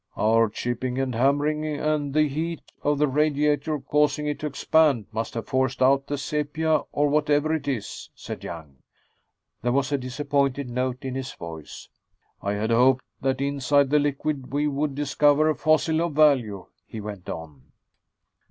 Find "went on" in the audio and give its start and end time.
16.99-17.65